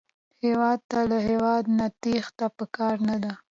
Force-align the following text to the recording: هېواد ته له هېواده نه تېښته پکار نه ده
هېواد 0.45 0.79
ته 0.91 0.99
له 1.11 1.17
هېواده 1.29 1.69
نه 1.77 1.87
تېښته 2.01 2.47
پکار 2.57 2.95
نه 3.09 3.17
ده 3.23 3.33